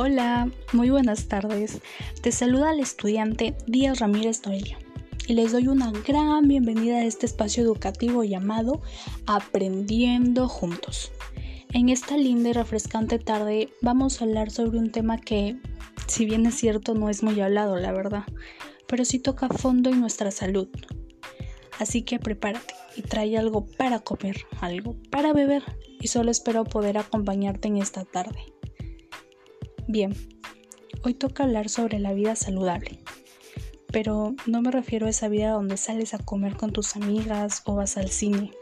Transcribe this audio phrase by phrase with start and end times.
[0.00, 1.80] Hola, muy buenas tardes.
[2.22, 4.78] Te saluda el estudiante Díaz Ramírez Noelia
[5.26, 8.80] y les doy una gran bienvenida a este espacio educativo llamado
[9.26, 11.10] Aprendiendo Juntos.
[11.72, 15.56] En esta linda y refrescante tarde vamos a hablar sobre un tema que,
[16.06, 18.22] si bien es cierto, no es muy hablado, la verdad,
[18.86, 20.68] pero sí toca fondo en nuestra salud.
[21.80, 25.64] Así que prepárate y trae algo para comer, algo para beber
[26.00, 28.57] y solo espero poder acompañarte en esta tarde.
[29.90, 30.14] Bien,
[31.02, 32.98] hoy toca hablar sobre la vida saludable,
[33.90, 37.74] pero no me refiero a esa vida donde sales a comer con tus amigas o
[37.74, 38.52] vas al cine,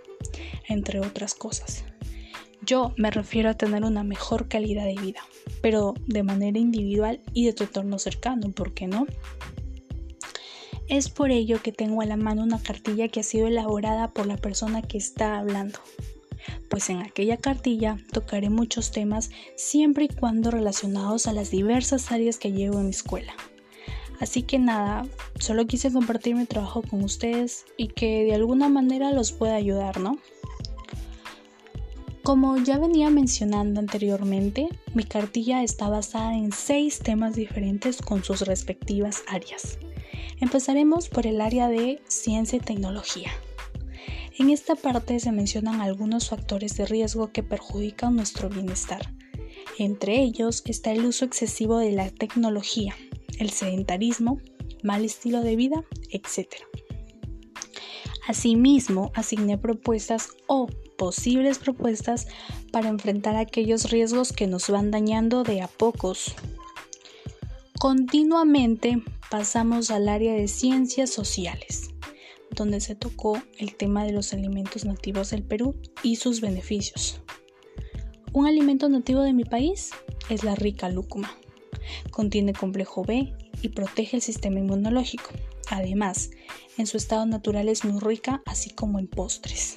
[0.68, 1.84] entre otras cosas.
[2.62, 5.18] Yo me refiero a tener una mejor calidad de vida,
[5.62, 9.08] pero de manera individual y de tu entorno cercano, ¿por qué no?
[10.86, 14.26] Es por ello que tengo a la mano una cartilla que ha sido elaborada por
[14.26, 15.80] la persona que está hablando
[16.68, 22.38] pues en aquella cartilla tocaré muchos temas siempre y cuando relacionados a las diversas áreas
[22.38, 23.34] que llevo en mi escuela.
[24.20, 25.06] Así que nada,
[25.38, 30.00] solo quise compartir mi trabajo con ustedes y que de alguna manera los pueda ayudar,
[30.00, 30.18] ¿no?
[32.22, 38.40] Como ya venía mencionando anteriormente, mi cartilla está basada en seis temas diferentes con sus
[38.40, 39.78] respectivas áreas.
[40.40, 43.30] Empezaremos por el área de ciencia y tecnología.
[44.38, 49.10] En esta parte se mencionan algunos factores de riesgo que perjudican nuestro bienestar.
[49.78, 52.94] Entre ellos está el uso excesivo de la tecnología,
[53.38, 54.38] el sedentarismo,
[54.82, 56.48] mal estilo de vida, etc.
[58.28, 60.66] Asimismo, asigné propuestas o
[60.98, 62.26] posibles propuestas
[62.72, 66.34] para enfrentar aquellos riesgos que nos van dañando de a pocos.
[67.80, 71.95] Continuamente pasamos al área de ciencias sociales
[72.56, 77.20] donde se tocó el tema de los alimentos nativos del Perú y sus beneficios.
[78.32, 79.92] Un alimento nativo de mi país
[80.28, 81.30] es la rica lúcuma.
[82.10, 85.30] Contiene complejo B y protege el sistema inmunológico.
[85.70, 86.30] Además,
[86.76, 89.76] en su estado natural es muy rica, así como en postres.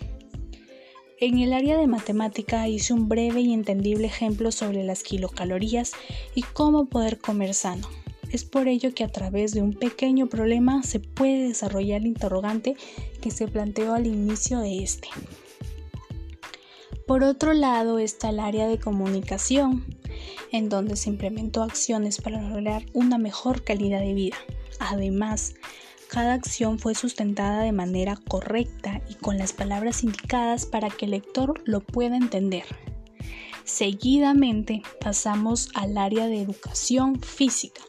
[1.21, 5.91] En el área de matemática hice un breve y entendible ejemplo sobre las kilocalorías
[6.33, 7.89] y cómo poder comer sano.
[8.31, 12.75] Es por ello que a través de un pequeño problema se puede desarrollar el interrogante
[13.21, 15.09] que se planteó al inicio de este.
[17.07, 19.83] Por otro lado está el área de comunicación,
[20.51, 24.37] en donde se implementó acciones para lograr una mejor calidad de vida.
[24.79, 25.55] Además,
[26.07, 31.11] cada acción fue sustentada de manera correcta y con las palabras indicadas para que el
[31.11, 32.65] lector lo pueda entender.
[33.63, 37.81] Seguidamente pasamos al área de educación física.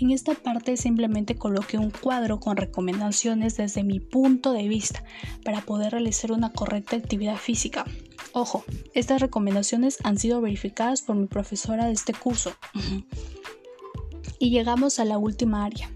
[0.00, 5.04] En esta parte simplemente coloqué un cuadro con recomendaciones desde mi punto de vista
[5.44, 7.84] para poder realizar una correcta actividad física.
[8.32, 12.54] Ojo, estas recomendaciones han sido verificadas por mi profesora de este curso.
[14.38, 15.90] y llegamos a la última área,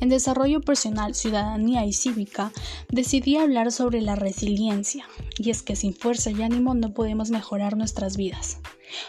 [0.00, 2.52] en Desarrollo Personal, Ciudadanía y Cívica
[2.90, 5.06] decidí hablar sobre la resiliencia,
[5.38, 8.58] y es que sin fuerza y ánimo no podemos mejorar nuestras vidas,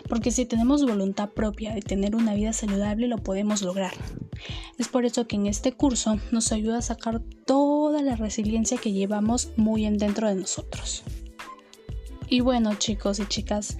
[0.08, 3.94] porque si tenemos voluntad propia de tener una vida saludable lo podemos lograr.
[4.78, 8.94] Es por eso que en este curso nos ayuda a sacar toda la resiliencia que
[8.94, 11.03] llevamos muy en dentro de nosotros.
[12.30, 13.78] Y bueno chicos y chicas,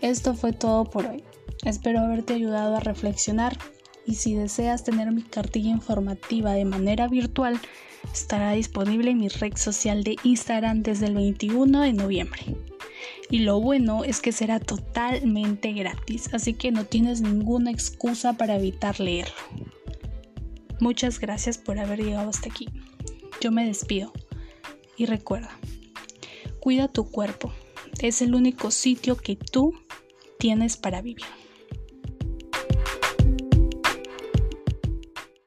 [0.00, 1.22] esto fue todo por hoy.
[1.64, 3.56] Espero haberte ayudado a reflexionar
[4.06, 7.60] y si deseas tener mi cartilla informativa de manera virtual,
[8.12, 12.56] estará disponible en mi red social de Instagram desde el 21 de noviembre.
[13.30, 18.56] Y lo bueno es que será totalmente gratis, así que no tienes ninguna excusa para
[18.56, 19.34] evitar leerlo.
[20.80, 22.68] Muchas gracias por haber llegado hasta aquí.
[23.40, 24.12] Yo me despido.
[24.96, 25.50] Y recuerda,
[26.60, 27.52] cuida tu cuerpo.
[28.00, 29.72] Es el único sitio que tú
[30.38, 31.24] tienes para vivir.